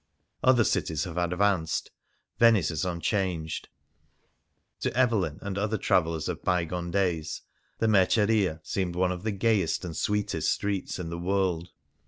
[0.43, 1.91] Other cities have advanced,
[2.39, 3.69] Venice is unchanged.
[4.79, 7.43] To Evelyn and other travellers of bygone days
[7.77, 11.69] the Mer ceria seemed one of the gayest and sweetest streets in the world.